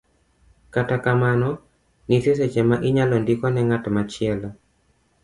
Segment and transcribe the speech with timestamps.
[0.75, 1.49] Kata kamano,
[2.07, 4.49] nitie seche ma inyalo ndiko ne ng'at machielo,